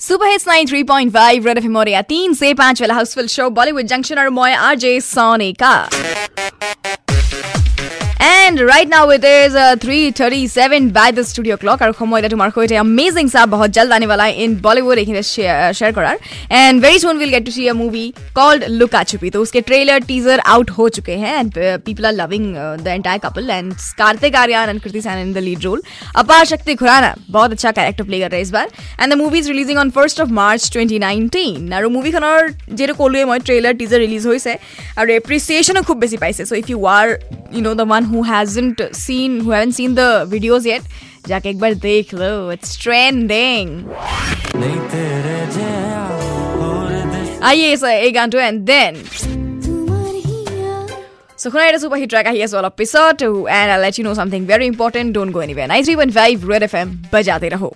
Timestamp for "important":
54.67-55.13